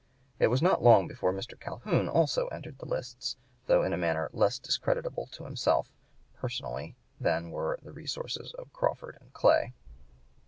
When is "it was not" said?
0.39-0.81